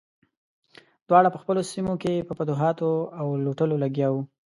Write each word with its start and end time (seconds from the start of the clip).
دواړه 1.07 1.29
په 1.31 1.39
خپلو 1.41 1.61
سیمو 1.71 1.93
کې 2.03 2.25
په 2.27 2.33
فتوحاتو 2.39 2.89
او 3.19 3.27
لوټلو 3.45 3.75
لګیا 3.83 4.07
وو. 4.11 4.21